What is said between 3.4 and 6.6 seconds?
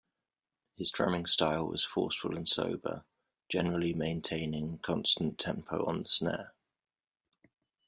generally maintaining constant tempo on the snare.